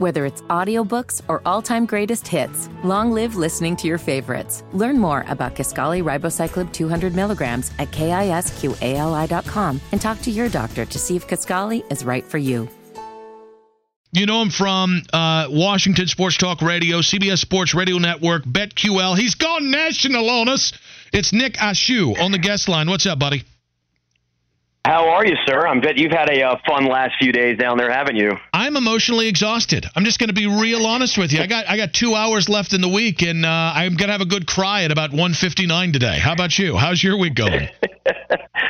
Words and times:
Whether 0.00 0.24
it's 0.24 0.40
audiobooks 0.48 1.20
or 1.28 1.42
all-time 1.44 1.84
greatest 1.84 2.26
hits, 2.26 2.70
long 2.82 3.12
live 3.12 3.36
listening 3.36 3.76
to 3.76 3.86
your 3.86 3.98
favorites. 3.98 4.64
Learn 4.72 4.98
more 4.98 5.26
about 5.28 5.54
Kisqali 5.54 6.02
Ribociclib 6.02 6.72
200 6.72 7.14
milligrams 7.14 7.70
at 7.78 7.90
kisqali.com 7.90 9.80
and 9.92 10.00
talk 10.00 10.22
to 10.22 10.30
your 10.30 10.48
doctor 10.48 10.86
to 10.86 10.98
see 10.98 11.16
if 11.16 11.28
Kisqali 11.28 11.84
is 11.92 12.02
right 12.02 12.24
for 12.24 12.38
you. 12.38 12.66
You 14.12 14.24
know 14.24 14.40
him 14.40 14.48
from 14.48 15.02
uh, 15.12 15.48
Washington 15.50 16.06
Sports 16.06 16.38
Talk 16.38 16.62
Radio, 16.62 17.00
CBS 17.00 17.36
Sports 17.36 17.74
Radio 17.74 17.98
Network, 17.98 18.44
BetQL. 18.44 19.18
He's 19.18 19.34
gone 19.34 19.70
national 19.70 20.30
on 20.30 20.48
us. 20.48 20.72
It's 21.12 21.34
Nick 21.34 21.58
Ashooh 21.58 22.18
on 22.18 22.32
the 22.32 22.38
guest 22.38 22.70
line. 22.70 22.88
What's 22.88 23.04
up, 23.04 23.18
buddy? 23.18 23.44
How 24.86 25.10
are 25.10 25.26
you, 25.26 25.36
sir? 25.46 25.66
I 25.66 25.78
bet 25.78 25.98
you've 25.98 26.10
had 26.10 26.30
a 26.30 26.42
uh, 26.42 26.56
fun 26.66 26.86
last 26.86 27.12
few 27.20 27.32
days 27.32 27.58
down 27.58 27.76
there, 27.76 27.92
haven't 27.92 28.16
you? 28.16 28.32
I'm 28.54 28.76
emotionally 28.76 29.28
exhausted. 29.28 29.86
I'm 29.94 30.04
just 30.04 30.18
going 30.18 30.28
to 30.28 30.34
be 30.34 30.46
real 30.46 30.86
honest 30.86 31.18
with 31.18 31.32
you. 31.32 31.40
I 31.40 31.46
got 31.46 31.68
I 31.68 31.76
got 31.76 31.92
two 31.92 32.14
hours 32.14 32.48
left 32.48 32.72
in 32.72 32.80
the 32.80 32.88
week, 32.88 33.22
and 33.22 33.44
uh, 33.44 33.72
I'm 33.74 33.94
going 33.96 34.08
to 34.08 34.12
have 34.12 34.22
a 34.22 34.26
good 34.26 34.46
cry 34.46 34.84
at 34.84 34.90
about 34.90 35.10
1:59 35.10 35.92
today. 35.92 36.18
How 36.18 36.32
about 36.32 36.58
you? 36.58 36.76
How's 36.76 37.02
your 37.02 37.18
week 37.18 37.34
going? 37.34 37.68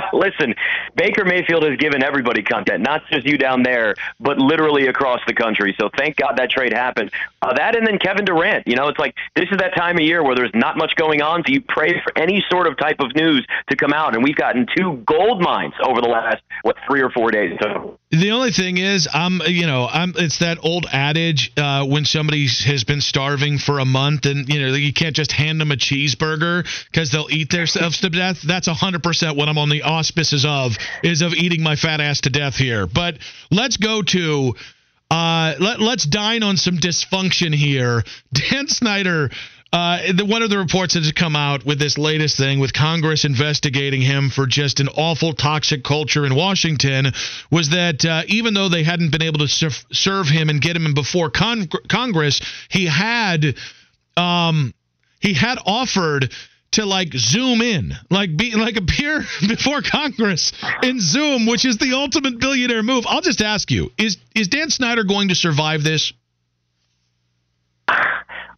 Listen, 0.12 0.54
Baker 0.96 1.24
Mayfield 1.24 1.64
has 1.64 1.76
given 1.78 2.02
everybody 2.02 2.42
content, 2.42 2.82
not 2.82 3.02
just 3.10 3.26
you 3.26 3.38
down 3.38 3.62
there, 3.62 3.94
but 4.20 4.38
literally 4.38 4.86
across 4.86 5.20
the 5.26 5.34
country. 5.34 5.74
So 5.80 5.90
thank 5.96 6.16
God 6.16 6.36
that 6.36 6.50
trade 6.50 6.72
happened. 6.72 7.10
Uh, 7.40 7.54
that 7.54 7.76
and 7.76 7.86
then 7.86 7.98
Kevin 7.98 8.24
Durant. 8.24 8.66
You 8.66 8.76
know, 8.76 8.88
it's 8.88 8.98
like 8.98 9.14
this 9.34 9.46
is 9.50 9.58
that 9.58 9.74
time 9.74 9.96
of 9.96 10.02
year 10.02 10.22
where 10.22 10.34
there's 10.34 10.54
not 10.54 10.76
much 10.76 10.94
going 10.96 11.22
on, 11.22 11.42
so 11.46 11.52
you 11.52 11.60
pray 11.60 12.00
for 12.02 12.16
any 12.16 12.44
sort 12.50 12.66
of 12.66 12.76
type 12.76 13.00
of 13.00 13.14
news 13.14 13.46
to 13.70 13.76
come 13.76 13.92
out. 13.92 14.14
And 14.14 14.22
we've 14.22 14.36
gotten 14.36 14.66
two 14.76 15.02
gold 15.06 15.40
mines 15.40 15.74
over 15.82 16.00
the 16.00 16.08
last 16.08 16.42
what 16.62 16.76
three 16.88 17.02
or 17.02 17.10
four 17.10 17.30
days. 17.30 17.58
So 17.60 17.98
the 18.10 18.32
only 18.32 18.52
thing 18.52 18.76
is, 18.76 19.08
I'm 19.12 19.40
you 19.46 19.66
know 19.66 19.88
I'm 19.90 20.12
it's 20.16 20.38
that 20.38 20.58
old 20.62 20.86
adage 20.92 21.52
uh, 21.56 21.86
when 21.86 22.04
somebody 22.04 22.46
has 22.66 22.84
been 22.84 23.00
starving 23.00 23.58
for 23.58 23.78
a 23.78 23.84
month 23.84 24.26
and 24.26 24.48
you 24.48 24.60
know 24.60 24.74
you 24.74 24.92
can't 24.92 25.16
just 25.16 25.32
hand 25.32 25.60
them 25.60 25.72
a 25.72 25.76
cheeseburger 25.76 26.66
because 26.90 27.10
they'll 27.10 27.30
eat 27.30 27.50
themselves 27.50 28.00
to 28.00 28.10
death. 28.10 28.42
That's 28.42 28.68
hundred 28.68 29.02
percent 29.02 29.36
what 29.36 29.48
I'm 29.48 29.58
on 29.58 29.68
the 29.68 29.81
auspices 29.82 30.44
of 30.44 30.76
is 31.02 31.22
of 31.22 31.34
eating 31.34 31.62
my 31.62 31.76
fat 31.76 32.00
ass 32.00 32.22
to 32.22 32.30
death 32.30 32.56
here. 32.56 32.86
But 32.86 33.18
let's 33.50 33.76
go 33.76 34.02
to. 34.02 34.54
Uh, 35.10 35.54
let, 35.60 35.78
let's 35.78 36.04
dine 36.04 36.42
on 36.42 36.56
some 36.56 36.78
dysfunction 36.78 37.54
here. 37.54 38.02
Dan 38.32 38.66
Snyder 38.66 39.30
uh, 39.72 40.12
the, 40.12 40.26
one 40.26 40.42
of 40.42 40.50
the 40.50 40.58
reports 40.58 40.94
that 40.94 41.02
has 41.02 41.12
come 41.12 41.34
out 41.34 41.64
with 41.64 41.78
this 41.78 41.96
latest 41.96 42.36
thing, 42.36 42.60
with 42.60 42.74
Congress 42.74 43.24
investigating 43.24 44.02
him 44.02 44.28
for 44.28 44.46
just 44.46 44.80
an 44.80 44.88
awful 44.88 45.32
toxic 45.32 45.82
culture 45.82 46.26
in 46.26 46.34
Washington, 46.34 47.06
was 47.50 47.70
that 47.70 48.04
uh, 48.04 48.22
even 48.26 48.52
though 48.52 48.68
they 48.68 48.82
hadn't 48.82 49.10
been 49.12 49.22
able 49.22 49.38
to 49.38 49.48
serve, 49.48 49.82
serve 49.90 50.28
him 50.28 50.50
and 50.50 50.60
get 50.60 50.76
him 50.76 50.92
before 50.92 51.30
con- 51.30 51.70
Congress, 51.88 52.42
he 52.68 52.84
had 52.84 53.54
um, 54.14 54.74
he 55.20 55.32
had 55.32 55.56
offered 55.64 56.30
to 56.72 56.86
like 56.86 57.12
zoom 57.14 57.60
in, 57.60 57.94
like 58.10 58.36
be 58.36 58.54
like 58.54 58.76
appear 58.76 59.24
before 59.48 59.82
Congress 59.82 60.52
in 60.82 61.00
Zoom, 61.00 61.46
which 61.46 61.64
is 61.64 61.78
the 61.78 61.92
ultimate 61.94 62.38
billionaire 62.38 62.82
move. 62.82 63.04
I'll 63.06 63.20
just 63.20 63.42
ask 63.42 63.70
you: 63.70 63.92
is 63.98 64.16
is 64.34 64.48
Dan 64.48 64.70
Snyder 64.70 65.04
going 65.04 65.28
to 65.28 65.34
survive 65.34 65.82
this? 65.84 66.12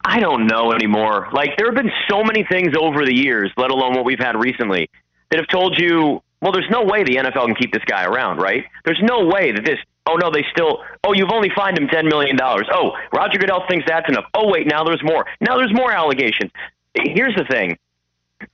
I 0.04 0.20
don't 0.20 0.46
know 0.46 0.72
anymore. 0.72 1.28
Like 1.32 1.56
there 1.56 1.66
have 1.66 1.74
been 1.74 1.92
so 2.08 2.22
many 2.22 2.44
things 2.44 2.74
over 2.78 3.04
the 3.04 3.14
years, 3.14 3.50
let 3.56 3.70
alone 3.70 3.94
what 3.94 4.04
we've 4.04 4.18
had 4.18 4.36
recently, 4.36 4.90
that 5.30 5.38
have 5.38 5.48
told 5.48 5.78
you, 5.78 6.22
well, 6.40 6.52
there's 6.52 6.68
no 6.70 6.84
way 6.84 7.04
the 7.04 7.16
NFL 7.16 7.46
can 7.46 7.54
keep 7.54 7.72
this 7.72 7.82
guy 7.86 8.04
around, 8.04 8.36
right? 8.38 8.64
There's 8.84 9.00
no 9.02 9.26
way 9.26 9.52
that 9.52 9.64
this. 9.64 9.78
Oh 10.06 10.16
no, 10.16 10.30
they 10.30 10.44
still. 10.52 10.84
Oh, 11.02 11.14
you've 11.14 11.32
only 11.32 11.50
fined 11.56 11.78
him 11.78 11.88
ten 11.88 12.06
million 12.06 12.36
dollars. 12.36 12.68
Oh, 12.70 12.92
Roger 13.14 13.38
Goodell 13.38 13.64
thinks 13.68 13.86
that's 13.88 14.08
enough. 14.08 14.26
Oh 14.34 14.50
wait, 14.50 14.66
now 14.66 14.84
there's 14.84 15.02
more. 15.02 15.24
Now 15.40 15.56
there's 15.56 15.72
more 15.72 15.90
allegations. 15.90 16.52
Here's 16.94 17.34
the 17.34 17.44
thing. 17.50 17.78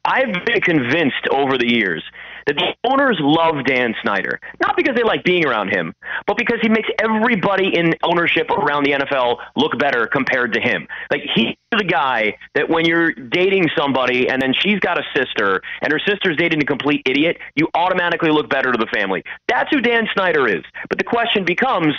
I've 0.04 0.44
been 0.44 0.60
convinced 0.60 1.28
over 1.30 1.58
the 1.58 1.68
years 1.68 2.02
that 2.46 2.56
the 2.56 2.90
owners 2.90 3.18
love 3.20 3.64
Dan 3.64 3.94
Snyder, 4.02 4.40
not 4.60 4.76
because 4.76 4.96
they 4.96 5.02
like 5.02 5.24
being 5.24 5.46
around 5.46 5.68
him, 5.68 5.94
but 6.26 6.36
because 6.36 6.58
he 6.62 6.68
makes 6.68 6.88
everybody 6.98 7.74
in 7.74 7.94
ownership 8.02 8.50
around 8.50 8.84
the 8.84 8.92
NFL 8.92 9.38
look 9.56 9.78
better 9.78 10.06
compared 10.06 10.54
to 10.54 10.60
him. 10.60 10.86
Like 11.10 11.22
he's 11.34 11.54
the 11.70 11.84
guy 11.84 12.36
that 12.54 12.68
when 12.68 12.84
you're 12.84 13.12
dating 13.12 13.68
somebody 13.76 14.28
and 14.28 14.40
then 14.42 14.52
she's 14.52 14.80
got 14.80 14.98
a 14.98 15.02
sister 15.14 15.60
and 15.82 15.92
her 15.92 16.00
sister's 16.00 16.36
dating 16.36 16.62
a 16.62 16.66
complete 16.66 17.02
idiot, 17.06 17.38
you 17.54 17.68
automatically 17.74 18.30
look 18.30 18.48
better 18.48 18.72
to 18.72 18.78
the 18.78 18.88
family. 18.92 19.22
That's 19.48 19.70
who 19.70 19.80
Dan 19.80 20.08
Snyder 20.14 20.48
is. 20.48 20.64
But 20.88 20.98
the 20.98 21.04
question 21.04 21.44
becomes 21.44 21.94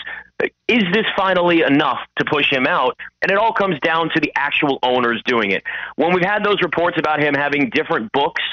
is 0.67 0.83
this 0.93 1.05
finally 1.15 1.61
enough 1.61 1.99
to 2.17 2.25
push 2.25 2.51
him 2.51 2.65
out? 2.67 2.97
And 3.21 3.31
it 3.31 3.37
all 3.37 3.53
comes 3.53 3.79
down 3.79 4.09
to 4.13 4.19
the 4.19 4.31
actual 4.35 4.79
owners 4.83 5.21
doing 5.25 5.51
it. 5.51 5.63
When 5.95 6.13
we've 6.13 6.25
had 6.25 6.43
those 6.43 6.61
reports 6.61 6.97
about 6.99 7.21
him 7.21 7.33
having 7.33 7.69
different 7.69 8.11
books 8.11 8.43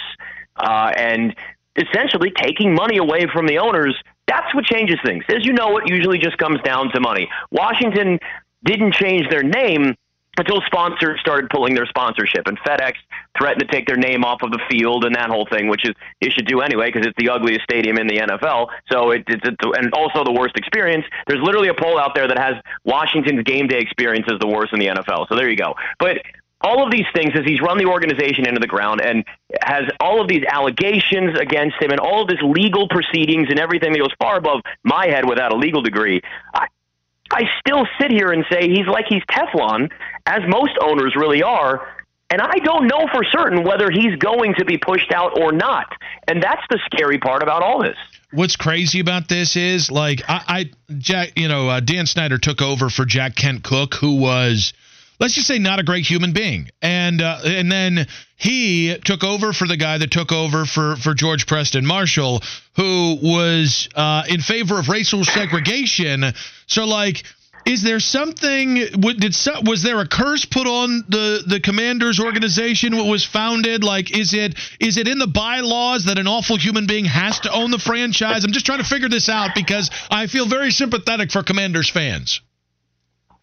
uh, 0.56 0.93
and 0.97 1.34
essentially 1.77 2.32
taking 2.37 2.75
money 2.75 2.98
away 2.98 3.27
from 3.32 3.47
the 3.47 3.59
owners, 3.59 3.97
that's 4.27 4.54
what 4.54 4.65
changes 4.65 4.98
things. 5.04 5.25
As 5.28 5.47
you 5.47 5.53
know, 5.53 5.78
it 5.78 5.84
usually 5.88 6.19
just 6.19 6.37
comes 6.38 6.60
down 6.62 6.91
to 6.93 7.00
money. 7.00 7.28
Washington 7.50 8.19
didn't 8.65 8.94
change 8.94 9.28
their 9.31 9.43
name 9.43 9.94
until 10.37 10.60
sponsors 10.66 11.19
started 11.21 11.50
pulling 11.50 11.75
their 11.75 11.87
sponsorship, 11.87 12.47
and 12.47 12.59
FedEx 12.60 12.94
threatened 13.38 13.60
to 13.60 13.66
take 13.66 13.87
their 13.87 13.97
name 13.97 14.25
off 14.25 14.43
of 14.43 14.50
the 14.50 14.60
field 14.71 15.04
and 15.04 15.15
that 15.15 15.31
whole 15.31 15.47
thing, 15.50 15.69
which 15.69 15.88
is 15.88 15.94
it 16.21 16.32
should 16.32 16.47
do 16.47 16.60
anyway 16.60 16.91
because 16.93 17.06
it's 17.06 17.16
the 17.19 17.31
ugliest 17.31 17.62
stadium 17.62 17.99
in 17.99 18.06
the 18.06 18.19
NFL. 18.19 18.69
So 18.91 19.12
it, 19.12 19.25
it's, 19.28 19.47
it's 19.47 19.56
and 19.76 19.93
also 19.93 20.25
the 20.25 20.32
worst 20.32 20.56
experience. 20.56 21.04
There's 21.26 21.43
literally 21.43 21.69
a 21.69 21.75
poll 21.75 21.98
out 21.98 22.15
there 22.15 22.28
that 22.28 22.38
has 22.38 22.54
Washington's 22.84 23.43
game 23.44 23.66
day 23.69 23.78
experience 23.78 24.27
as 24.31 24.38
the 24.41 24.48
worst 24.48 24.72
in 24.72 24.81
the 24.81 24.87
NFL. 24.87 25.28
So 25.28 25.37
there 25.37 25.48
you 25.48 25.56
go. 25.56 25.75
But 25.98 26.19
all 26.60 26.84
of 26.84 26.91
these 26.91 27.06
things 27.15 27.32
as 27.34 27.44
he's 27.44 27.60
run 27.60 27.78
the 27.78 27.87
organization 27.87 28.47
into 28.47 28.60
the 28.60 28.66
ground 28.66 29.00
and 29.00 29.25
has 29.62 29.84
all 30.00 30.21
of 30.21 30.28
these 30.28 30.43
allegations 30.50 31.38
against 31.38 31.81
him 31.81 31.91
and 31.91 32.00
all 32.00 32.22
of 32.22 32.28
this 32.28 32.43
legal 32.43 32.88
proceedings 32.88 33.47
and 33.48 33.60
everything 33.60 33.93
that 33.93 33.98
goes 33.98 34.15
far 34.19 34.37
above 34.37 34.60
my 34.82 35.06
head 35.06 35.28
without 35.28 35.53
a 35.53 35.56
legal 35.56 35.82
degree. 35.82 36.21
I, 36.53 36.66
I 37.31 37.43
still 37.60 37.87
sit 38.00 38.10
here 38.10 38.32
and 38.32 38.44
say 38.50 38.69
he's 38.69 38.87
like 38.87 39.04
he's 39.09 39.22
Teflon, 39.31 39.91
as 40.27 40.41
most 40.48 40.72
owners 40.81 41.15
really 41.15 41.43
are. 41.43 41.87
And 42.31 42.43
I 42.43 42.59
don't 42.62 42.87
know 42.87 43.09
for 43.12 43.25
certain 43.25 43.65
whether 43.65 43.91
he's 43.91 44.16
going 44.16 44.55
to 44.59 44.65
be 44.65 44.77
pushed 44.77 45.12
out 45.12 45.39
or 45.39 45.50
not. 45.50 45.91
And 46.27 46.43
that's 46.43 46.62
the 46.69 46.78
scary 46.84 47.19
part 47.19 47.43
about 47.43 47.62
all 47.62 47.83
this. 47.83 47.97
What's 48.33 48.56
crazy 48.56 49.00
about 49.00 49.28
this 49.28 49.56
is 49.56 49.91
like 49.91 50.21
I, 50.28 50.43
I 50.49 50.94
Jack, 50.99 51.33
you 51.37 51.49
know, 51.49 51.69
uh, 51.71 51.81
Dan 51.81 52.05
Snyder 52.05 52.37
took 52.37 52.61
over 52.61 52.91
for 52.91 53.06
Jack 53.06 53.34
Kent 53.34 53.65
Cooke, 53.65 53.94
who 53.94 54.21
was 54.21 54.75
let's 55.19 55.34
just 55.34 55.47
say 55.47 55.59
not 55.59 55.78
a 55.78 55.83
great 55.83 56.05
human 56.05 56.34
being. 56.34 56.69
And 56.83 57.22
uh, 57.22 57.39
and 57.44 57.72
then 57.72 58.06
he 58.37 58.95
took 59.03 59.25
over 59.25 59.55
for 59.55 59.66
the 59.66 59.78
guy 59.78 59.97
that 59.97 60.10
took 60.10 60.31
over 60.31 60.66
for 60.66 60.97
for 60.97 61.15
George 61.15 61.47
Preston 61.47 61.87
Marshall, 61.87 62.43
who 62.77 63.19
was 63.22 63.89
uh, 63.95 64.25
in 64.28 64.43
favor 64.43 64.78
of 64.78 64.89
racial 64.89 65.25
segregation. 65.25 66.25
So 66.66 66.84
like. 66.84 67.25
Is 67.68 67.82
there 67.82 68.00
something? 68.00 68.76
Did 68.76 69.36
was 69.62 69.82
there 69.82 70.00
a 70.00 70.08
curse 70.08 70.46
put 70.46 70.66
on 70.66 71.04
the 71.06 71.44
the 71.46 71.60
Commanders 71.60 72.18
organization? 72.18 72.96
What 72.96 73.06
was 73.06 73.26
founded? 73.26 73.84
Like, 73.84 74.16
is 74.16 74.32
it 74.32 74.54
is 74.80 74.96
it 74.96 75.06
in 75.06 75.18
the 75.18 75.26
bylaws 75.26 76.06
that 76.06 76.18
an 76.18 76.26
awful 76.26 76.56
human 76.56 76.86
being 76.86 77.04
has 77.04 77.40
to 77.40 77.52
own 77.52 77.70
the 77.70 77.78
franchise? 77.78 78.44
I'm 78.44 78.52
just 78.52 78.64
trying 78.64 78.78
to 78.78 78.86
figure 78.86 79.10
this 79.10 79.28
out 79.28 79.50
because 79.54 79.90
I 80.10 80.28
feel 80.28 80.46
very 80.46 80.70
sympathetic 80.70 81.30
for 81.30 81.42
Commanders 81.42 81.90
fans. 81.90 82.40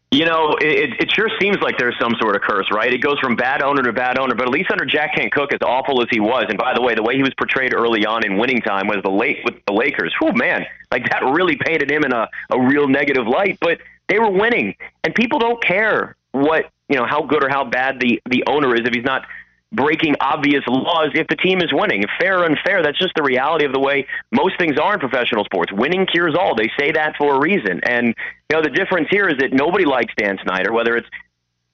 You 0.10 0.26
know, 0.26 0.56
it, 0.60 0.94
it 1.00 1.12
sure 1.12 1.30
seems 1.42 1.58
like 1.62 1.78
there's 1.78 1.98
some 2.00 2.16
sort 2.20 2.36
of 2.36 2.42
curse, 2.42 2.72
right? 2.72 2.92
It 2.92 3.02
goes 3.02 3.20
from 3.20 3.36
bad 3.36 3.62
owner 3.62 3.84
to 3.84 3.92
bad 3.92 4.18
owner, 4.18 4.34
but 4.34 4.48
at 4.48 4.52
least 4.52 4.72
under 4.72 4.86
Jack 4.86 5.16
Kent 5.16 5.34
Cooke, 5.34 5.52
as 5.54 5.60
awful 5.62 6.02
as 6.02 6.08
he 6.10 6.20
was, 6.20 6.46
and 6.48 6.58
by 6.58 6.74
the 6.74 6.82
way, 6.82 6.96
the 6.96 7.04
way 7.04 7.16
he 7.16 7.22
was 7.22 7.34
portrayed 7.38 7.76
early 7.76 8.06
on 8.06 8.26
in 8.26 8.38
winning 8.38 8.62
time 8.62 8.88
was 8.88 9.04
the 9.04 9.12
late 9.12 9.40
with 9.44 9.56
the 9.68 9.74
Lakers. 9.74 10.14
Oh 10.22 10.32
man, 10.32 10.66
like 10.90 11.10
that 11.10 11.22
really 11.24 11.58
painted 11.58 11.92
him 11.92 12.06
in 12.06 12.14
a, 12.14 12.28
a 12.50 12.60
real 12.60 12.88
negative 12.88 13.28
light. 13.28 13.58
But 13.60 13.80
they 14.08 14.20
were 14.20 14.32
winning, 14.32 14.76
and 15.04 15.14
people 15.16 15.40
don't 15.40 15.62
care 15.64 16.16
what 16.32 16.70
you 16.90 16.98
know 16.98 17.06
how 17.06 17.24
good 17.24 17.44
or 17.44 17.50
how 17.50 17.64
bad 17.64 18.00
the 18.00 18.22
the 18.30 18.44
owner 18.48 18.76
is 18.76 18.82
if 18.86 18.94
he's 18.94 19.06
not 19.06 19.24
breaking 19.72 20.16
obvious 20.22 20.64
laws 20.68 21.10
if 21.16 21.28
the 21.28 21.36
team 21.36 21.60
is 21.60 21.74
winning. 21.74 22.04
Fair 22.20 22.40
or 22.40 22.46
unfair, 22.46 22.82
that's 22.82 22.98
just 22.98 23.14
the 23.16 23.24
reality 23.24 23.66
of 23.66 23.74
the 23.74 23.80
way 23.80 24.08
most 24.32 24.58
things 24.58 24.78
are 24.80 24.94
in 24.94 25.00
professional 25.00 25.44
sports. 25.44 25.72
Winning 25.74 26.06
cures 26.06 26.36
all. 26.40 26.56
They 26.56 26.72
say 26.80 26.92
that 26.94 27.16
for 27.18 27.36
a 27.36 27.40
reason. 27.40 27.82
And 27.84 28.08
you 28.50 28.56
know 28.56 28.62
the 28.62 28.70
difference 28.70 29.08
here 29.10 29.28
is 29.28 29.36
that 29.40 29.52
nobody 29.52 29.86
likes 29.86 30.14
Dan 30.18 30.38
Snyder, 30.44 30.72
whether 30.72 30.96
it's 30.96 31.10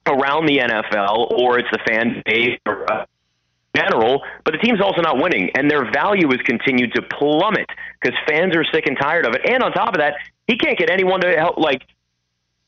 around 0.06 0.46
the 0.46 0.58
NFL 0.58 1.30
or 1.32 1.58
it's 1.58 1.68
the 1.70 1.78
fan 1.86 2.22
base 2.26 2.58
or 2.66 2.90
uh, 2.92 3.06
general, 3.74 4.22
but 4.44 4.52
the 4.52 4.58
team's 4.58 4.80
also 4.80 5.00
not 5.00 5.16
winning, 5.16 5.50
and 5.54 5.70
their 5.70 5.90
value 5.90 6.28
has 6.28 6.40
continued 6.44 6.92
to 6.94 7.02
plummet 7.02 7.66
because 8.00 8.18
fans 8.28 8.54
are 8.56 8.64
sick 8.72 8.86
and 8.86 8.96
tired 9.00 9.26
of 9.26 9.34
it. 9.34 9.42
And 9.48 9.62
on 9.62 9.72
top 9.72 9.90
of 9.90 9.98
that, 9.98 10.14
he 10.46 10.56
can't 10.56 10.78
get 10.78 10.90
anyone 10.90 11.20
to 11.20 11.36
help, 11.36 11.58
like, 11.58 11.82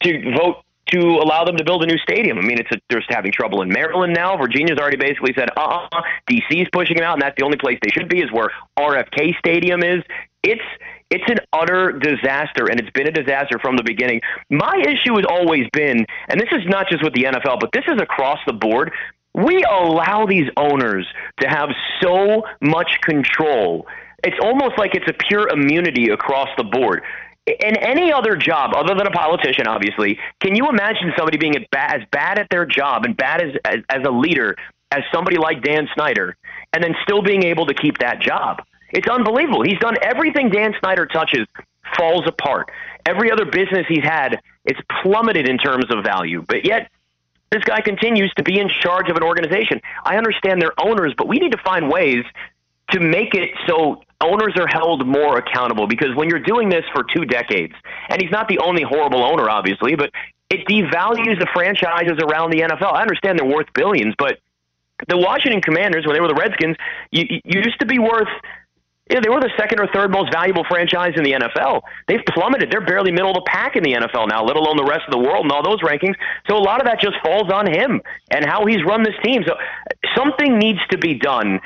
to 0.04 0.32
vote 0.36 0.64
to 0.88 0.98
allow 1.00 1.44
them 1.44 1.56
to 1.56 1.64
build 1.64 1.82
a 1.82 1.86
new 1.86 1.96
stadium. 1.98 2.38
I 2.38 2.42
mean, 2.42 2.58
it's 2.58 2.70
a, 2.70 2.76
they're 2.88 3.00
just 3.00 3.10
having 3.10 3.32
trouble 3.32 3.62
in 3.62 3.68
Maryland 3.68 4.12
now. 4.14 4.36
Virginia's 4.36 4.78
already 4.78 4.96
basically 4.96 5.32
said, 5.36 5.48
uh, 5.56 5.88
uh 5.90 6.02
DC's 6.30 6.68
pushing 6.72 6.96
them 6.96 7.04
out, 7.04 7.14
and 7.14 7.22
that's 7.22 7.36
the 7.36 7.44
only 7.44 7.56
place 7.56 7.78
they 7.82 7.90
should 7.90 8.08
be 8.08 8.20
is 8.20 8.30
where 8.32 8.50
RFK 8.78 9.36
Stadium 9.38 9.82
is. 9.82 10.02
It's 10.42 10.62
It's 11.10 11.24
an 11.28 11.38
utter 11.52 11.92
disaster, 11.92 12.66
and 12.70 12.78
it's 12.78 12.90
been 12.90 13.08
a 13.08 13.12
disaster 13.12 13.58
from 13.60 13.76
the 13.76 13.82
beginning. 13.82 14.20
My 14.50 14.76
issue 14.86 15.16
has 15.16 15.24
always 15.28 15.66
been, 15.72 16.04
and 16.28 16.40
this 16.40 16.50
is 16.52 16.62
not 16.66 16.88
just 16.88 17.02
with 17.02 17.14
the 17.14 17.24
NFL, 17.24 17.60
but 17.60 17.70
this 17.72 17.84
is 17.88 18.00
across 18.00 18.38
the 18.46 18.52
board. 18.52 18.92
We 19.34 19.64
allow 19.64 20.26
these 20.26 20.48
owners 20.56 21.06
to 21.40 21.48
have 21.48 21.70
so 22.02 22.44
much 22.60 23.00
control. 23.02 23.86
It's 24.22 24.36
almost 24.40 24.78
like 24.78 24.94
it's 24.94 25.08
a 25.08 25.12
pure 25.28 25.48
immunity 25.48 26.10
across 26.10 26.48
the 26.56 26.64
board 26.64 27.02
in 27.46 27.76
any 27.76 28.12
other 28.12 28.36
job 28.36 28.72
other 28.74 28.94
than 28.94 29.06
a 29.06 29.10
politician, 29.10 29.66
obviously, 29.66 30.18
can 30.40 30.54
you 30.54 30.68
imagine 30.68 31.12
somebody 31.16 31.36
being 31.36 31.56
as 31.56 31.62
bad, 32.10 32.38
at 32.38 32.48
their 32.50 32.64
job 32.64 33.04
and 33.04 33.16
bad 33.16 33.42
as, 33.42 33.54
as, 33.64 33.76
as 33.90 34.02
a 34.06 34.10
leader 34.10 34.56
as 34.90 35.02
somebody 35.12 35.36
like 35.36 35.62
Dan 35.62 35.88
Snyder 35.94 36.36
and 36.72 36.82
then 36.82 36.94
still 37.02 37.22
being 37.22 37.42
able 37.42 37.66
to 37.66 37.74
keep 37.74 37.98
that 37.98 38.20
job? 38.20 38.62
It's 38.90 39.08
unbelievable. 39.08 39.62
He's 39.62 39.78
done 39.78 39.96
everything 40.00 40.50
Dan 40.50 40.74
Snyder 40.80 41.06
touches 41.06 41.46
falls 41.96 42.26
apart. 42.26 42.70
Every 43.04 43.30
other 43.30 43.44
business 43.44 43.86
he's 43.88 44.04
had, 44.04 44.40
it's 44.64 44.80
plummeted 45.02 45.48
in 45.48 45.58
terms 45.58 45.86
of 45.90 46.02
value. 46.02 46.42
But 46.46 46.64
yet, 46.64 46.90
this 47.50 47.62
guy 47.64 47.82
continues 47.82 48.32
to 48.34 48.42
be 48.42 48.58
in 48.58 48.68
charge 48.68 49.10
of 49.10 49.16
an 49.16 49.22
organization. 49.22 49.80
I 50.04 50.16
understand 50.16 50.62
they're 50.62 50.80
owners, 50.80 51.12
but 51.16 51.28
we 51.28 51.38
need 51.38 51.52
to 51.52 51.58
find 51.58 51.90
ways 51.90 52.24
to 52.94 53.00
make 53.00 53.34
it 53.34 53.50
so 53.66 54.00
owners 54.20 54.54
are 54.56 54.66
held 54.66 55.06
more 55.06 55.38
accountable 55.38 55.86
because 55.86 56.14
when 56.16 56.28
you're 56.28 56.42
doing 56.42 56.68
this 56.68 56.84
for 56.94 57.04
two 57.14 57.24
decades, 57.24 57.74
and 58.08 58.20
he's 58.20 58.30
not 58.30 58.48
the 58.48 58.58
only 58.58 58.82
horrible 58.82 59.22
owner, 59.22 59.50
obviously, 59.50 59.94
but 59.96 60.10
it 60.50 60.66
devalues 60.66 61.38
the 61.38 61.48
franchises 61.52 62.18
around 62.22 62.50
the 62.50 62.60
NFL. 62.60 62.92
I 62.92 63.02
understand 63.02 63.38
they're 63.38 63.46
worth 63.46 63.68
billions, 63.74 64.14
but 64.18 64.38
the 65.08 65.18
Washington 65.18 65.60
Commanders, 65.60 66.06
when 66.06 66.14
they 66.14 66.20
were 66.20 66.28
the 66.28 66.38
Redskins, 66.38 66.76
you, 67.10 67.24
you 67.44 67.60
used 67.64 67.80
to 67.80 67.86
be 67.86 67.98
worth. 67.98 68.28
Yeah, 69.10 69.20
they 69.20 69.28
were 69.28 69.40
the 69.40 69.52
second 69.58 69.80
or 69.80 69.88
third 69.92 70.10
most 70.10 70.32
valuable 70.32 70.64
franchise 70.64 71.12
in 71.16 71.24
the 71.24 71.32
NFL. 71.32 71.82
They've 72.08 72.24
plummeted. 72.32 72.70
They're 72.70 72.86
barely 72.86 73.12
middle 73.12 73.30
of 73.30 73.34
the 73.34 73.44
pack 73.46 73.76
in 73.76 73.82
the 73.82 73.92
NFL 73.92 74.28
now, 74.28 74.42
let 74.42 74.56
alone 74.56 74.78
the 74.78 74.88
rest 74.88 75.02
of 75.06 75.12
the 75.12 75.18
world 75.18 75.44
and 75.44 75.52
all 75.52 75.62
those 75.62 75.82
rankings. 75.82 76.14
So 76.48 76.56
a 76.56 76.64
lot 76.64 76.80
of 76.80 76.86
that 76.86 77.02
just 77.02 77.16
falls 77.22 77.52
on 77.52 77.68
him 77.68 78.00
and 78.30 78.46
how 78.46 78.64
he's 78.64 78.82
run 78.82 79.02
this 79.02 79.16
team. 79.22 79.42
So 79.46 79.56
something 80.16 80.56
needs 80.56 80.80
to 80.90 80.96
be 80.96 81.14
done 81.14 81.60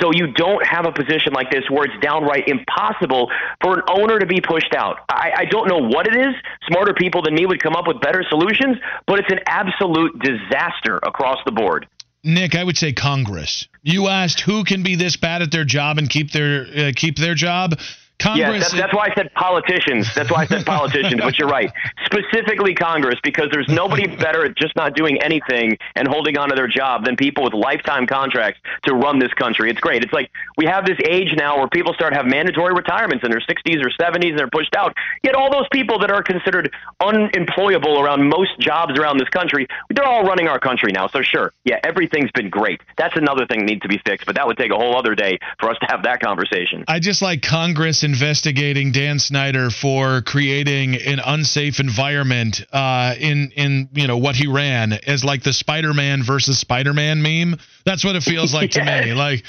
so 0.00 0.10
you 0.12 0.28
don't 0.32 0.64
have 0.66 0.86
a 0.86 0.92
position 0.92 1.32
like 1.32 1.50
this 1.50 1.64
where 1.70 1.84
it's 1.84 2.00
downright 2.00 2.48
impossible 2.48 3.30
for 3.62 3.78
an 3.78 3.82
owner 3.88 4.18
to 4.18 4.26
be 4.26 4.40
pushed 4.40 4.74
out. 4.74 4.98
I, 5.08 5.32
I 5.36 5.44
don't 5.46 5.68
know 5.68 5.78
what 5.78 6.06
it 6.06 6.16
is. 6.16 6.34
Smarter 6.68 6.94
people 6.94 7.22
than 7.22 7.34
me 7.34 7.46
would 7.46 7.62
come 7.62 7.74
up 7.74 7.86
with 7.86 8.00
better 8.00 8.24
solutions, 8.28 8.76
but 9.06 9.18
it's 9.18 9.30
an 9.30 9.40
absolute 9.46 10.18
disaster 10.18 10.98
across 11.02 11.38
the 11.44 11.52
board. 11.52 11.86
Nick, 12.24 12.56
I 12.56 12.64
would 12.64 12.76
say 12.76 12.92
Congress. 12.92 13.68
You 13.82 14.08
asked 14.08 14.40
who 14.40 14.64
can 14.64 14.82
be 14.82 14.96
this 14.96 15.16
bad 15.16 15.42
at 15.42 15.52
their 15.52 15.64
job 15.64 15.98
and 15.98 16.10
keep 16.10 16.32
their 16.32 16.66
uh, 16.76 16.92
keep 16.94 17.16
their 17.16 17.34
job. 17.34 17.78
Congress. 18.18 18.48
Yes, 18.54 18.60
that's, 18.60 18.74
that's 18.74 18.94
why 18.94 19.08
I 19.10 19.14
said 19.14 19.32
politicians. 19.34 20.14
That's 20.14 20.30
why 20.30 20.42
I 20.42 20.46
said 20.46 20.64
politicians, 20.64 21.20
but 21.20 21.38
you're 21.38 21.48
right. 21.48 21.70
Specifically 22.04 22.74
Congress, 22.74 23.18
because 23.22 23.48
there's 23.50 23.68
nobody 23.68 24.06
better 24.06 24.44
at 24.44 24.56
just 24.56 24.74
not 24.76 24.94
doing 24.94 25.20
anything 25.20 25.76
and 25.94 26.08
holding 26.08 26.38
on 26.38 26.48
to 26.48 26.54
their 26.54 26.68
job 26.68 27.04
than 27.04 27.16
people 27.16 27.44
with 27.44 27.52
lifetime 27.52 28.06
contracts 28.06 28.60
to 28.84 28.94
run 28.94 29.18
this 29.18 29.32
country. 29.34 29.70
It's 29.70 29.80
great. 29.80 30.02
It's 30.02 30.12
like 30.12 30.30
we 30.56 30.66
have 30.66 30.86
this 30.86 30.98
age 31.08 31.34
now 31.36 31.58
where 31.58 31.68
people 31.68 31.92
start 31.94 32.12
to 32.12 32.16
have 32.16 32.26
mandatory 32.26 32.74
retirements 32.74 33.24
in 33.24 33.30
their 33.30 33.40
60s 33.40 33.84
or 33.84 33.90
70s 33.90 34.30
and 34.30 34.38
they're 34.38 34.48
pushed 34.48 34.74
out. 34.74 34.94
Yet 35.22 35.34
all 35.34 35.50
those 35.50 35.68
people 35.70 35.98
that 35.98 36.10
are 36.10 36.22
considered 36.22 36.72
unemployable 37.00 38.00
around 38.00 38.28
most 38.28 38.58
jobs 38.58 38.98
around 38.98 39.18
this 39.18 39.28
country, 39.28 39.66
they're 39.90 40.06
all 40.06 40.24
running 40.24 40.48
our 40.48 40.58
country 40.58 40.92
now. 40.92 41.06
So 41.08 41.22
sure, 41.22 41.52
yeah, 41.64 41.80
everything's 41.84 42.30
been 42.32 42.48
great. 42.48 42.80
That's 42.96 43.16
another 43.16 43.46
thing 43.46 43.60
that 43.60 43.66
needs 43.66 43.82
to 43.82 43.88
be 43.88 44.00
fixed, 44.06 44.26
but 44.26 44.36
that 44.36 44.46
would 44.46 44.56
take 44.56 44.72
a 44.72 44.76
whole 44.76 44.96
other 44.96 45.14
day 45.14 45.38
for 45.60 45.70
us 45.70 45.76
to 45.80 45.86
have 45.90 46.02
that 46.04 46.20
conversation. 46.20 46.84
I 46.88 46.98
just 46.98 47.20
like 47.20 47.42
Congress 47.42 48.02
investigating 48.06 48.92
Dan 48.92 49.18
Snyder 49.18 49.68
for 49.68 50.22
creating 50.22 50.94
an 50.94 51.18
unsafe 51.18 51.80
environment 51.80 52.62
uh, 52.72 53.16
in 53.18 53.50
in 53.56 53.88
you 53.94 54.06
know 54.06 54.16
what 54.16 54.36
he 54.36 54.46
ran 54.46 54.92
as 54.92 55.24
like 55.24 55.42
the 55.42 55.52
Spider-Man 55.52 56.22
versus 56.22 56.58
Spider-Man 56.58 57.20
meme. 57.20 57.58
That's 57.84 58.04
what 58.04 58.14
it 58.14 58.22
feels 58.22 58.54
like 58.54 58.70
to 58.72 58.84
me. 58.84 59.12
Like, 59.26 59.44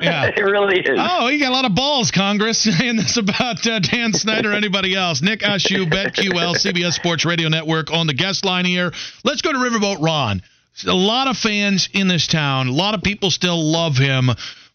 yeah, 0.00 0.26
it 0.36 0.42
really 0.42 0.80
is. 0.80 0.98
Oh, 1.00 1.28
you 1.28 1.38
got 1.38 1.50
a 1.50 1.54
lot 1.54 1.64
of 1.64 1.74
balls, 1.74 2.10
Congress, 2.10 2.58
saying 2.78 2.96
this 2.96 3.16
about 3.16 3.66
uh, 3.66 3.78
Dan 3.78 4.12
Snyder 4.12 4.52
anybody 4.52 4.94
else. 4.94 5.22
Nick 5.22 5.40
Ashooh, 5.40 5.86
BetQL, 5.90 6.54
CBS 6.56 6.92
Sports 6.92 7.24
Radio 7.24 7.48
Network 7.48 7.90
on 7.90 8.06
the 8.06 8.14
guest 8.14 8.44
line 8.44 8.66
here. 8.66 8.92
Let's 9.24 9.40
go 9.40 9.52
to 9.52 9.58
Riverboat 9.58 10.02
Ron. 10.02 10.42
A 10.86 10.92
lot 10.92 11.28
of 11.28 11.36
fans 11.38 11.88
in 11.92 12.08
this 12.08 12.26
town. 12.26 12.68
A 12.68 12.72
lot 12.72 12.94
of 12.94 13.02
people 13.02 13.30
still 13.30 13.62
love 13.62 13.96
him 13.96 14.30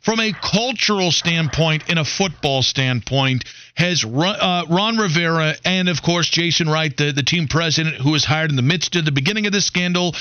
from 0.08 0.22
a 0.22 0.32
cultural 0.32 1.12
standpoint, 1.12 1.90
in 1.90 1.98
a 1.98 2.06
football 2.06 2.64
standpoint, 2.64 3.44
has 3.76 4.06
uh, 4.06 4.64
Ron 4.70 4.98
Rivera 4.98 5.56
and, 5.66 5.90
of 5.90 6.02
course, 6.02 6.30
Jason 6.30 6.70
Wright, 6.70 6.96
the, 6.96 7.12
the 7.12 7.24
team 7.24 7.50
president 7.50 7.98
who 7.98 8.12
was 8.12 8.24
hired 8.24 8.50
in 8.50 8.56
the 8.56 8.62
midst 8.62 8.96
of 8.96 9.04
the 9.04 9.12
beginning 9.12 9.48
of 9.48 9.52
the 9.52 9.60
scandal, 9.60 10.16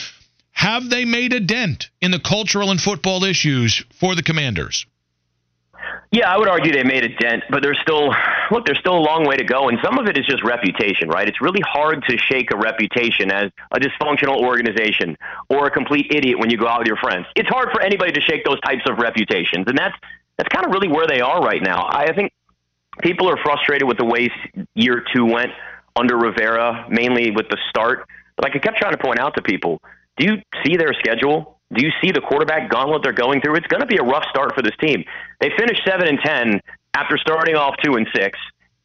have 0.51 0.91
they 0.91 1.05
made 1.05 1.33
a 1.33 1.39
dent 1.39 1.89
in 2.01 2.11
the 2.11 2.19
cultural 2.19 2.73
and 2.73 2.81
football 2.81 3.23
issues 3.23 3.85
for 4.01 4.17
the 4.17 4.25
Commanders? 4.25 4.87
Yeah, 6.13 6.33
I 6.33 6.39
would 6.39 6.49
argue 6.49 6.73
they 6.73 6.85
made 6.85 7.05
a 7.05 7.09
dent, 7.17 7.43
but 7.51 7.63
there's 7.63 7.79
still 7.81 8.15
look, 8.51 8.65
there's 8.65 8.79
still 8.79 8.97
a 8.97 9.01
long 9.01 9.27
way 9.27 9.37
to 9.37 9.45
go, 9.45 9.69
and 9.69 9.79
some 9.85 9.99
of 9.99 10.07
it 10.07 10.17
is 10.17 10.25
just 10.25 10.43
reputation, 10.45 11.09
right? 11.09 11.29
It's 11.29 11.41
really 11.41 11.61
hard 11.61 12.05
to 12.09 12.17
shake 12.17 12.53
a 12.53 12.57
reputation 12.57 13.31
as 13.31 13.51
a 13.73 13.81
dysfunctional 13.81 14.41
organization 14.41 15.17
or 15.49 15.67
a 15.67 15.71
complete 15.71 16.07
idiot 16.11 16.39
when 16.39 16.49
you 16.51 16.57
go 16.57 16.69
out 16.69 16.79
with 16.79 16.87
your 16.87 16.97
friends. 16.97 17.27
It's 17.35 17.49
hard 17.49 17.71
for 17.73 17.81
anybody 17.81 18.13
to 18.13 18.21
shake 18.21 18.45
those 18.45 18.61
types 18.61 18.83
of 18.89 18.99
reputations, 18.99 19.65
and 19.67 19.77
that's 19.77 19.97
that's 20.39 20.49
kind 20.49 20.65
of 20.65 20.73
really 20.73 20.89
where 20.89 21.07
they 21.07 21.21
are 21.21 21.41
right 21.41 21.63
now. 21.63 21.87
I 21.89 22.13
think 22.13 22.33
people 23.03 23.29
are 23.29 23.37
frustrated 23.37 23.89
with 23.89 23.99
the 23.99 24.05
way 24.05 24.31
year 24.75 25.05
two 25.13 25.25
went 25.25 25.51
under 25.97 26.17
Rivera, 26.17 26.87
mainly 26.89 27.31
with 27.31 27.49
the 27.49 27.59
start. 27.69 28.07
But 28.37 28.45
like 28.45 28.57
I 28.57 28.59
kept 28.59 28.79
trying 28.79 28.93
to 28.93 29.03
point 29.03 29.19
out 29.19 29.35
to 29.37 29.43
people, 29.43 29.81
do 30.19 30.27
you 30.27 30.37
see 30.65 30.77
their 30.77 30.93
schedule? 30.95 31.56
Do 31.75 31.85
you 31.85 31.91
see 32.01 32.13
the 32.13 32.21
quarterback 32.21 32.71
gauntlet 32.71 33.03
they're 33.03 33.13
going 33.13 33.41
through? 33.41 33.57
It's 33.57 33.67
going 33.67 33.81
to 33.81 33.87
be 33.87 33.97
a 33.97 34.03
rough 34.03 34.25
start 34.31 34.55
for 34.55 34.63
this 34.63 34.77
team. 34.81 35.05
They 35.41 35.51
finished 35.59 35.83
seven 35.85 36.07
and 36.07 36.19
ten 36.25 36.61
after 36.95 37.19
starting 37.19 37.57
off 37.57 37.75
two 37.83 37.97
and 37.97 38.07
six, 38.15 38.39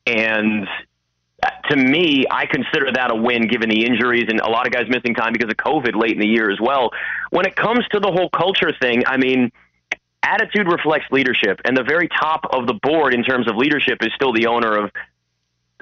and 0.07 0.67
uh, 1.43 1.49
to 1.69 1.75
me, 1.75 2.25
I 2.29 2.45
consider 2.47 2.91
that 2.93 3.11
a 3.11 3.15
win 3.15 3.47
given 3.47 3.69
the 3.69 3.85
injuries 3.85 4.25
and 4.29 4.39
a 4.39 4.49
lot 4.49 4.65
of 4.65 4.73
guys 4.73 4.85
missing 4.89 5.13
time 5.13 5.33
because 5.33 5.49
of 5.49 5.57
COVID 5.57 5.95
late 5.95 6.13
in 6.13 6.19
the 6.19 6.27
year 6.27 6.49
as 6.49 6.59
well. 6.59 6.89
When 7.29 7.45
it 7.45 7.55
comes 7.55 7.87
to 7.91 7.99
the 7.99 8.11
whole 8.11 8.29
culture 8.29 8.71
thing, 8.79 9.03
I 9.05 9.17
mean, 9.17 9.51
attitude 10.23 10.67
reflects 10.67 11.05
leadership, 11.11 11.61
and 11.65 11.77
the 11.77 11.83
very 11.83 12.07
top 12.07 12.45
of 12.51 12.65
the 12.65 12.73
board 12.73 13.13
in 13.13 13.23
terms 13.23 13.47
of 13.47 13.55
leadership 13.57 13.99
is 14.01 14.09
still 14.15 14.33
the 14.33 14.47
owner 14.47 14.75
of 14.75 14.91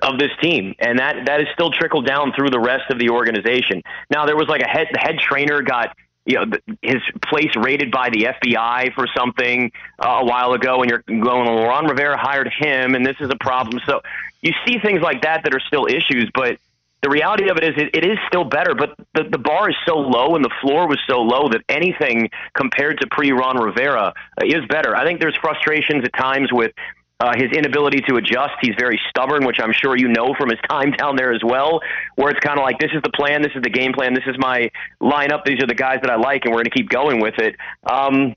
of 0.02 0.18
this 0.18 0.32
team, 0.42 0.76
and 0.80 1.00
that 1.00 1.26
that 1.26 1.42
is 1.42 1.48
still 1.54 1.72
trickled 1.72 2.06
down 2.06 2.34
through 2.34 2.50
the 2.50 2.60
rest 2.60 2.90
of 2.90 3.00
the 3.00 3.10
organization. 3.10 3.82
Now, 4.10 4.26
there 4.26 4.38
was 4.38 4.48
like 4.48 4.62
a 4.62 4.68
head 4.68 4.88
the 4.92 5.00
head 5.00 5.18
trainer 5.20 5.62
got 5.62 5.96
you 6.30 6.36
know 6.36 6.46
his 6.82 7.02
place 7.28 7.52
raided 7.58 7.92
by 7.92 8.10
the 8.10 8.28
FBI 8.44 8.94
for 8.94 9.08
something 9.18 9.72
uh, 9.98 10.20
a 10.22 10.26
while 10.26 10.54
ago, 10.54 10.82
and 10.82 10.90
you're 10.90 11.04
going, 11.08 11.48
Ron 11.48 11.88
Rivera 11.88 12.18
hired 12.18 12.52
him, 12.56 12.94
and 12.94 13.06
this 13.06 13.18
is 13.20 13.30
a 13.30 13.38
problem. 13.40 13.82
So 13.88 14.02
you 14.42 14.54
see 14.66 14.78
things 14.80 15.02
like 15.02 15.24
that 15.24 15.44
that 15.44 15.56
are 15.56 15.60
still 15.60 15.88
issues, 15.88 16.30
but 16.34 16.60
the 17.02 17.10
reality 17.10 17.50
of 17.50 17.58
it 17.58 17.64
is 17.64 17.74
it, 17.78 17.96
it 17.96 18.06
is 18.06 18.18
still 18.28 18.44
better. 18.44 18.76
But 18.76 18.96
the, 19.16 19.24
the 19.24 19.38
bar 19.40 19.70
is 19.70 19.76
so 19.88 19.98
low, 19.98 20.36
and 20.36 20.46
the 20.46 20.54
floor 20.62 20.88
was 20.88 21.00
so 21.08 21.22
low 21.22 21.50
that 21.50 21.62
anything 21.68 22.30
compared 22.54 23.00
to 23.00 23.08
pre 23.08 23.32
Ron 23.32 23.58
Rivera 23.58 24.14
uh, 24.38 24.46
is 24.46 24.66
better. 24.70 24.96
I 24.96 25.06
think 25.06 25.20
there's 25.20 25.38
frustrations 25.38 26.04
at 26.06 26.14
times 26.14 26.50
with 26.52 26.72
uh, 27.20 27.34
his 27.36 27.52
inability 27.52 28.02
to 28.08 28.16
adjust. 28.16 28.54
He's 28.62 28.76
very 28.80 29.00
stubborn, 29.10 29.46
which 29.46 29.58
I'm 29.62 29.74
sure 29.74 29.98
you 29.98 30.08
know 30.08 30.34
from 30.38 30.50
his 30.50 30.60
time 30.70 30.92
down 30.92 31.16
there 31.16 31.34
as 31.34 31.42
well, 31.44 31.82
where 32.16 32.30
it's 32.32 32.40
kind 32.40 32.58
of 32.58 32.64
like, 32.64 32.80
this 32.80 32.92
is 32.94 33.02
the 33.04 33.12
plan, 33.12 33.42
this 33.42 33.52
is 33.56 33.62
the 33.62 33.70
game 33.70 33.94
plan, 33.94 34.14
this 34.14 34.24
is 34.26 34.36
my 34.38 34.72
lineup, 35.02 35.44
these 35.46 35.62
are 35.62 35.68
the 35.68 35.76
guys 35.76 36.00
that 36.02 36.10
I 36.10 36.16
like, 36.16 36.46
and 36.46 36.54
we're 36.54 36.60
going 36.60 36.72
to 36.72 36.78
keep 36.78 36.90
going 36.90 37.20
with 37.20 37.38
it. 37.40 37.56
Um, 37.90 38.36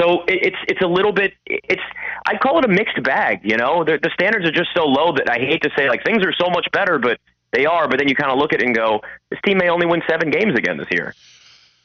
so 0.00 0.24
it's 0.26 0.56
it's 0.66 0.80
a 0.80 0.86
little 0.86 1.12
bit 1.12 1.34
it's 1.46 1.82
I 2.26 2.38
call 2.38 2.58
it 2.58 2.64
a 2.64 2.68
mixed 2.68 3.02
bag. 3.02 3.40
You 3.44 3.58
know, 3.58 3.84
the, 3.84 3.98
the 4.02 4.10
standards 4.14 4.46
are 4.48 4.52
just 4.52 4.70
so 4.74 4.84
low 4.84 5.12
that 5.12 5.28
I 5.28 5.38
hate 5.38 5.62
to 5.62 5.70
say 5.76 5.88
like 5.88 6.02
things 6.04 6.24
are 6.24 6.32
so 6.32 6.48
much 6.48 6.66
better, 6.72 6.98
but 6.98 7.20
they 7.52 7.66
are. 7.66 7.86
But 7.86 7.98
then 7.98 8.08
you 8.08 8.16
kind 8.16 8.32
of 8.32 8.38
look 8.38 8.52
at 8.52 8.62
it 8.62 8.66
and 8.66 8.74
go, 8.74 9.02
this 9.30 9.38
team 9.44 9.58
may 9.58 9.68
only 9.68 9.86
win 9.86 10.02
seven 10.08 10.30
games 10.30 10.58
again 10.58 10.78
this 10.78 10.88
year. 10.90 11.14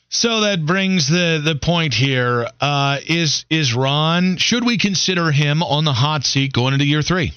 So 0.09 0.41
that 0.41 0.65
brings 0.65 1.07
the 1.07 1.39
the 1.43 1.55
point 1.55 1.93
here: 1.93 2.47
uh, 2.59 2.97
is 3.07 3.45
is 3.49 3.75
Ron? 3.75 4.37
Should 4.37 4.65
we 4.65 4.77
consider 4.77 5.31
him 5.31 5.61
on 5.61 5.85
the 5.85 5.93
hot 5.93 6.25
seat 6.25 6.51
going 6.51 6.73
into 6.73 6.85
year 6.85 7.03
three? 7.03 7.33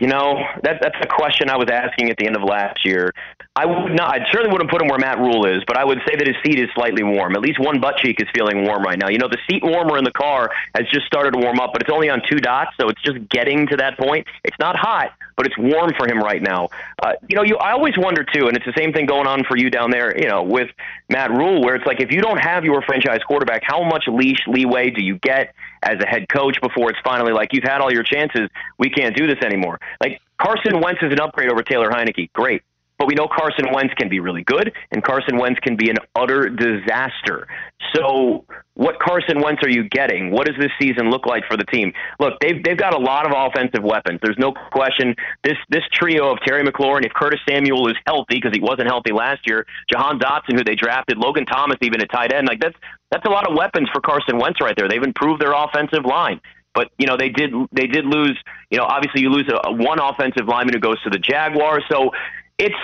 You 0.00 0.08
know, 0.08 0.34
that, 0.64 0.80
that's 0.82 0.96
a 1.00 1.06
question 1.06 1.48
I 1.48 1.56
was 1.56 1.68
asking 1.70 2.10
at 2.10 2.16
the 2.16 2.26
end 2.26 2.34
of 2.34 2.42
last 2.42 2.84
year. 2.84 3.12
I 3.54 3.66
would 3.66 3.92
not. 3.92 4.08
I 4.08 4.24
certainly 4.32 4.50
wouldn't 4.50 4.70
put 4.70 4.80
him 4.82 4.88
where 4.88 4.98
Matt 4.98 5.18
Rhule 5.18 5.46
is, 5.46 5.62
but 5.66 5.76
I 5.76 5.84
would 5.84 5.98
say 6.08 6.16
that 6.16 6.26
his 6.26 6.34
seat 6.44 6.58
is 6.58 6.68
slightly 6.74 7.04
warm. 7.04 7.36
At 7.36 7.42
least 7.42 7.60
one 7.60 7.80
butt 7.80 7.98
cheek 7.98 8.16
is 8.18 8.26
feeling 8.34 8.64
warm 8.64 8.82
right 8.82 8.98
now. 8.98 9.08
You 9.10 9.18
know, 9.18 9.28
the 9.28 9.38
seat 9.48 9.62
warmer 9.62 9.98
in 9.98 10.04
the 10.04 10.10
car 10.10 10.50
has 10.74 10.88
just 10.90 11.06
started 11.06 11.34
to 11.34 11.38
warm 11.38 11.60
up, 11.60 11.70
but 11.72 11.82
it's 11.82 11.92
only 11.92 12.08
on 12.08 12.22
two 12.28 12.38
dots, 12.38 12.72
so 12.80 12.88
it's 12.88 13.02
just 13.02 13.28
getting 13.28 13.68
to 13.68 13.76
that 13.76 13.98
point. 13.98 14.26
It's 14.42 14.56
not 14.58 14.74
hot, 14.76 15.12
but 15.42 15.50
it's 15.50 15.58
warm 15.58 15.92
for 15.96 16.06
him 16.06 16.20
right 16.20 16.40
now. 16.40 16.68
Uh, 17.02 17.14
you 17.28 17.34
know, 17.34 17.42
you 17.42 17.56
I 17.56 17.72
always 17.72 17.98
wonder 17.98 18.24
too, 18.24 18.46
and 18.46 18.56
it's 18.56 18.64
the 18.64 18.74
same 18.76 18.92
thing 18.92 19.06
going 19.06 19.26
on 19.26 19.42
for 19.42 19.56
you 19.56 19.70
down 19.70 19.90
there. 19.90 20.16
You 20.16 20.28
know, 20.28 20.44
with 20.44 20.68
Matt 21.08 21.30
Rhule, 21.30 21.60
where 21.62 21.74
it's 21.74 21.84
like 21.84 22.00
if 22.00 22.12
you 22.12 22.20
don't 22.20 22.38
have 22.38 22.64
your 22.64 22.80
franchise 22.82 23.20
quarterback, 23.26 23.62
how 23.64 23.82
much 23.82 24.04
leash 24.06 24.46
leeway 24.46 24.90
do 24.90 25.02
you 25.02 25.18
get 25.18 25.52
as 25.82 25.98
a 26.00 26.06
head 26.06 26.28
coach 26.28 26.60
before 26.60 26.90
it's 26.90 27.00
finally 27.02 27.32
like 27.32 27.52
you've 27.52 27.64
had 27.64 27.80
all 27.80 27.92
your 27.92 28.04
chances, 28.04 28.48
we 28.78 28.88
can't 28.88 29.16
do 29.16 29.26
this 29.26 29.42
anymore. 29.44 29.80
Like 30.00 30.20
Carson 30.38 30.80
Wentz 30.80 31.02
is 31.02 31.12
an 31.12 31.20
upgrade 31.20 31.50
over 31.50 31.62
Taylor 31.64 31.90
Heinicke, 31.90 32.32
great. 32.32 32.62
But 33.02 33.08
we 33.08 33.14
know 33.14 33.26
Carson 33.26 33.66
Wentz 33.72 33.92
can 33.94 34.08
be 34.08 34.20
really 34.20 34.44
good, 34.44 34.72
and 34.92 35.02
Carson 35.02 35.36
Wentz 35.36 35.58
can 35.58 35.74
be 35.74 35.90
an 35.90 35.96
utter 36.14 36.48
disaster. 36.48 37.48
So, 37.92 38.44
what 38.74 39.00
Carson 39.00 39.40
Wentz 39.42 39.60
are 39.64 39.68
you 39.68 39.88
getting? 39.88 40.30
What 40.30 40.46
does 40.46 40.54
this 40.56 40.70
season 40.80 41.10
look 41.10 41.26
like 41.26 41.42
for 41.50 41.56
the 41.56 41.64
team? 41.64 41.92
Look, 42.20 42.34
they've 42.40 42.62
they've 42.62 42.78
got 42.78 42.94
a 42.94 42.98
lot 43.02 43.26
of 43.26 43.32
offensive 43.36 43.82
weapons. 43.82 44.20
There's 44.22 44.38
no 44.38 44.52
question. 44.70 45.16
This 45.42 45.56
this 45.68 45.82
trio 45.92 46.30
of 46.30 46.38
Terry 46.46 46.62
McLaurin, 46.62 47.04
if 47.04 47.12
Curtis 47.12 47.40
Samuel 47.48 47.88
is 47.88 47.96
healthy 48.06 48.36
because 48.36 48.52
he 48.54 48.60
wasn't 48.60 48.86
healthy 48.86 49.10
last 49.10 49.48
year, 49.48 49.66
Jahan 49.92 50.20
Dotson, 50.20 50.56
who 50.56 50.62
they 50.62 50.76
drafted, 50.76 51.18
Logan 51.18 51.44
Thomas, 51.44 51.78
even 51.82 52.00
at 52.02 52.08
tight 52.12 52.32
end, 52.32 52.46
like 52.46 52.60
that's 52.60 52.76
that's 53.10 53.26
a 53.26 53.30
lot 53.30 53.50
of 53.50 53.56
weapons 53.56 53.88
for 53.92 54.00
Carson 54.00 54.38
Wentz 54.38 54.60
right 54.60 54.76
there. 54.76 54.86
They've 54.88 55.02
improved 55.02 55.42
their 55.42 55.54
offensive 55.54 56.04
line. 56.04 56.40
But 56.72 56.90
you 56.98 57.06
know 57.06 57.16
they 57.16 57.28
did 57.30 57.50
they 57.72 57.88
did 57.88 58.06
lose. 58.06 58.38
You 58.70 58.78
know 58.78 58.84
obviously 58.84 59.22
you 59.22 59.28
lose 59.28 59.50
a, 59.50 59.68
a 59.68 59.72
one 59.72 59.98
offensive 59.98 60.46
lineman 60.46 60.74
who 60.74 60.80
goes 60.80 61.02
to 61.02 61.10
the 61.10 61.18
Jaguars. 61.18 61.82
So 61.90 62.12
it's 62.62 62.74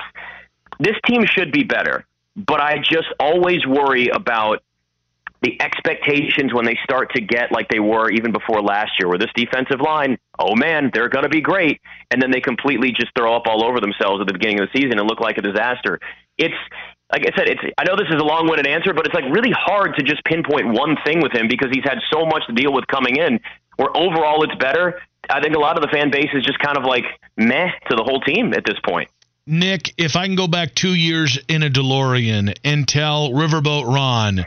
this 0.80 0.96
team 1.06 1.24
should 1.24 1.52
be 1.52 1.64
better, 1.64 2.04
but 2.36 2.60
I 2.60 2.78
just 2.78 3.08
always 3.18 3.66
worry 3.66 4.08
about 4.08 4.62
the 5.42 5.60
expectations 5.62 6.52
when 6.52 6.64
they 6.64 6.76
start 6.82 7.14
to 7.14 7.20
get 7.20 7.52
like 7.52 7.68
they 7.68 7.78
were 7.78 8.10
even 8.10 8.32
before 8.32 8.60
last 8.60 8.92
year, 8.98 9.08
where 9.08 9.18
this 9.18 9.30
defensive 9.36 9.80
line, 9.80 10.18
oh 10.38 10.56
man, 10.56 10.90
they're 10.92 11.08
going 11.08 11.22
to 11.22 11.28
be 11.28 11.40
great, 11.40 11.80
and 12.10 12.20
then 12.20 12.30
they 12.30 12.40
completely 12.40 12.90
just 12.90 13.12
throw 13.16 13.36
up 13.36 13.46
all 13.46 13.64
over 13.64 13.80
themselves 13.80 14.20
at 14.20 14.26
the 14.26 14.32
beginning 14.32 14.60
of 14.60 14.68
the 14.72 14.80
season 14.80 14.98
and 14.98 15.08
look 15.08 15.20
like 15.20 15.38
a 15.38 15.42
disaster. 15.42 16.00
It's 16.36 16.54
like 17.12 17.22
I 17.22 17.36
said, 17.36 17.48
it's 17.48 17.60
I 17.78 17.84
know 17.84 17.96
this 17.96 18.08
is 18.10 18.20
a 18.20 18.24
long-winded 18.24 18.66
answer, 18.66 18.92
but 18.92 19.06
it's 19.06 19.14
like 19.14 19.24
really 19.30 19.52
hard 19.54 19.94
to 19.96 20.02
just 20.02 20.24
pinpoint 20.24 20.68
one 20.74 20.96
thing 21.04 21.22
with 21.22 21.32
him 21.32 21.46
because 21.48 21.70
he's 21.72 21.84
had 21.84 21.98
so 22.12 22.26
much 22.26 22.42
to 22.48 22.52
deal 22.52 22.72
with 22.72 22.86
coming 22.88 23.16
in. 23.16 23.40
Where 23.76 23.96
overall 23.96 24.42
it's 24.42 24.54
better. 24.56 25.00
I 25.30 25.40
think 25.40 25.54
a 25.54 25.58
lot 25.60 25.76
of 25.76 25.82
the 25.82 25.88
fan 25.88 26.10
base 26.10 26.30
is 26.34 26.44
just 26.44 26.58
kind 26.58 26.76
of 26.76 26.84
like 26.84 27.04
meh 27.36 27.70
to 27.90 27.96
the 27.96 28.02
whole 28.02 28.20
team 28.20 28.52
at 28.54 28.64
this 28.66 28.78
point. 28.84 29.08
Nick, 29.48 29.94
if 29.96 30.14
I 30.14 30.26
can 30.26 30.36
go 30.36 30.46
back 30.46 30.74
two 30.74 30.94
years 30.94 31.38
in 31.48 31.62
a 31.62 31.70
DeLorean 31.70 32.54
and 32.64 32.86
tell 32.86 33.30
Riverboat 33.30 33.86
Ron, 33.86 34.46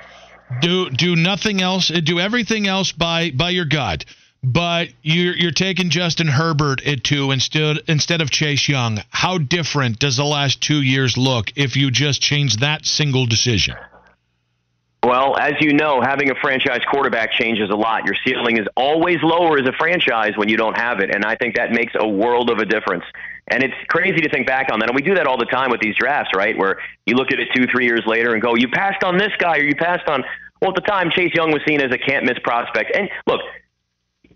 do 0.61 0.91
do 0.91 1.15
nothing 1.15 1.59
else, 1.61 1.89
uh, 1.89 2.01
do 2.03 2.19
everything 2.19 2.67
else 2.67 2.91
by 2.91 3.31
by 3.31 3.49
your 3.49 3.65
gut, 3.65 4.05
but 4.43 4.89
you're 5.01 5.35
you're 5.35 5.51
taking 5.51 5.89
Justin 5.89 6.27
Herbert 6.27 6.85
at 6.85 7.03
two 7.03 7.31
instead 7.31 7.79
instead 7.87 8.21
of 8.21 8.29
Chase 8.29 8.69
Young. 8.69 8.99
How 9.09 9.39
different 9.39 9.97
does 9.97 10.17
the 10.17 10.23
last 10.23 10.61
two 10.61 10.83
years 10.83 11.17
look 11.17 11.51
if 11.55 11.75
you 11.75 11.89
just 11.89 12.21
change 12.21 12.57
that 12.57 12.85
single 12.85 13.25
decision? 13.25 13.75
Well, 15.03 15.35
as 15.35 15.53
you 15.61 15.73
know, 15.73 15.99
having 15.99 16.29
a 16.29 16.35
franchise 16.35 16.81
quarterback 16.87 17.31
changes 17.31 17.71
a 17.71 17.75
lot. 17.75 18.05
Your 18.05 18.15
ceiling 18.23 18.57
is 18.57 18.67
always 18.77 19.17
lower 19.23 19.57
as 19.57 19.67
a 19.67 19.71
franchise 19.71 20.33
when 20.35 20.47
you 20.47 20.57
don't 20.57 20.77
have 20.77 20.99
it, 20.99 21.09
and 21.09 21.25
I 21.25 21.35
think 21.35 21.55
that 21.55 21.71
makes 21.71 21.93
a 21.95 22.07
world 22.07 22.51
of 22.51 22.59
a 22.59 22.65
difference. 22.65 23.03
And 23.51 23.63
it's 23.63 23.75
crazy 23.89 24.21
to 24.21 24.29
think 24.29 24.47
back 24.47 24.71
on 24.71 24.79
that. 24.79 24.89
And 24.89 24.95
we 24.95 25.01
do 25.01 25.15
that 25.15 25.27
all 25.27 25.37
the 25.37 25.45
time 25.45 25.69
with 25.69 25.81
these 25.81 25.95
drafts, 25.95 26.31
right? 26.35 26.57
Where 26.57 26.79
you 27.05 27.15
look 27.15 27.31
at 27.31 27.39
it 27.39 27.49
two, 27.53 27.65
three 27.67 27.85
years 27.85 28.03
later 28.07 28.33
and 28.33 28.41
go, 28.41 28.55
you 28.55 28.69
passed 28.69 29.03
on 29.03 29.17
this 29.17 29.31
guy 29.37 29.57
or 29.57 29.63
you 29.63 29.75
passed 29.75 30.07
on. 30.07 30.23
Well, 30.61 30.71
at 30.71 30.75
the 30.75 30.89
time, 30.89 31.11
Chase 31.11 31.33
Young 31.33 31.51
was 31.51 31.61
seen 31.67 31.81
as 31.81 31.91
a 31.91 31.97
can't 31.97 32.25
miss 32.25 32.39
prospect. 32.43 32.95
And 32.95 33.09
look, 33.27 33.41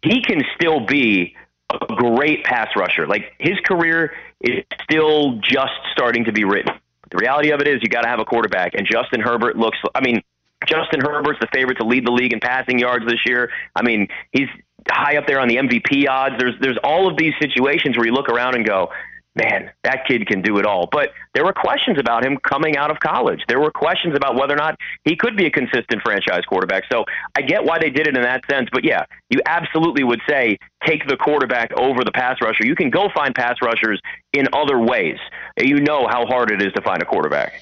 he 0.03 0.21
can 0.21 0.41
still 0.55 0.85
be 0.85 1.35
a 1.69 1.77
great 1.95 2.43
pass 2.43 2.67
rusher. 2.75 3.07
Like 3.07 3.33
his 3.39 3.57
career 3.65 4.13
is 4.41 4.63
still 4.83 5.39
just 5.39 5.73
starting 5.91 6.25
to 6.25 6.33
be 6.33 6.43
written. 6.43 6.73
The 7.09 7.17
reality 7.17 7.51
of 7.51 7.61
it 7.61 7.67
is 7.67 7.81
you 7.81 7.89
got 7.89 8.01
to 8.01 8.09
have 8.09 8.19
a 8.19 8.25
quarterback. 8.25 8.73
And 8.75 8.85
Justin 8.85 9.21
Herbert 9.21 9.57
looks, 9.57 9.77
I 9.93 10.01
mean, 10.01 10.21
Justin 10.67 11.01
Herbert's 11.01 11.39
the 11.39 11.47
favorite 11.53 11.75
to 11.75 11.85
lead 11.85 12.05
the 12.05 12.11
league 12.11 12.33
in 12.33 12.39
passing 12.39 12.79
yards 12.79 13.05
this 13.05 13.19
year. 13.25 13.51
I 13.75 13.83
mean, 13.83 14.07
he's 14.31 14.49
high 14.89 15.17
up 15.17 15.27
there 15.27 15.39
on 15.39 15.47
the 15.47 15.57
MVP 15.57 16.07
odds. 16.07 16.35
There's 16.37 16.55
there's 16.61 16.77
all 16.83 17.07
of 17.09 17.17
these 17.17 17.33
situations 17.39 17.97
where 17.97 18.05
you 18.05 18.13
look 18.13 18.29
around 18.29 18.55
and 18.55 18.65
go, 18.65 18.89
man, 19.35 19.69
that 19.83 20.05
kid 20.07 20.25
can 20.27 20.41
do 20.41 20.57
it 20.57 20.65
all. 20.65 20.87
But 20.91 21.09
there 21.33 21.43
were 21.43 21.53
questions 21.53 21.99
about 21.99 22.25
him 22.25 22.37
coming 22.37 22.77
out 22.77 22.89
of 22.89 22.99
college. 22.99 23.41
There 23.47 23.59
were 23.59 23.71
questions 23.71 24.15
about 24.15 24.35
whether 24.35 24.53
or 24.53 24.57
not 24.57 24.75
he 25.03 25.15
could 25.15 25.35
be 25.35 25.45
a 25.45 25.51
consistent 25.51 26.01
franchise 26.03 26.43
quarterback. 26.47 26.83
So 26.91 27.03
I 27.35 27.41
get 27.41 27.63
why 27.63 27.77
they 27.79 27.89
did 27.89 28.07
it 28.07 28.15
in 28.15 28.23
that 28.23 28.43
sense. 28.49 28.69
But 28.71 28.83
yeah, 28.85 29.05
you 29.29 29.39
absolutely 29.45 30.03
would 30.03 30.21
say 30.27 30.57
take 30.85 31.07
the 31.07 31.17
quarterback 31.17 31.71
over 31.77 32.03
the 32.03 32.11
pass 32.11 32.37
rusher. 32.41 32.65
You 32.65 32.75
can 32.75 32.89
go 32.89 33.09
find 33.13 33.35
pass 33.35 33.55
rushers 33.61 33.99
in 34.33 34.47
other 34.53 34.79
ways. 34.79 35.17
You 35.59 35.81
know 35.81 36.07
how 36.07 36.25
hard 36.25 36.51
it 36.51 36.61
is 36.61 36.71
to 36.73 36.81
find 36.81 37.01
a 37.01 37.05
quarterback. 37.05 37.61